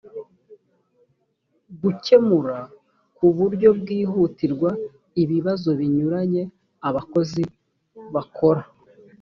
gukemura 1.81 2.57
ku 3.17 3.25
buryo 3.37 3.69
bwihutirwa 3.79 4.69
ibibazo 5.23 5.69
binyuranye 5.79 6.43
abakozi 6.87 7.43
bakora 8.13 8.61